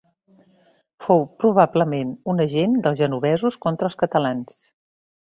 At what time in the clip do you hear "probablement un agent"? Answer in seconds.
1.43-2.73